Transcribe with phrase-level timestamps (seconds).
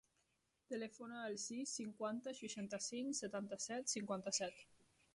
[0.71, 4.63] Telefona al sis, cinquanta, seixanta-cinc, setanta-set, cinquanta-set.